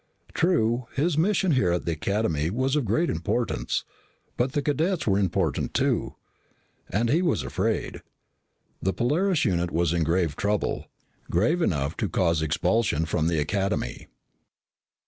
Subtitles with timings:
[0.33, 3.85] True, his mission here at the Academy was of great importance.
[4.35, 6.15] But cadets were important too.
[6.89, 8.01] And he was afraid.
[8.81, 10.87] The Polaris unit was in grave trouble,
[11.29, 14.07] grave enough to cause expulsion from the Academy.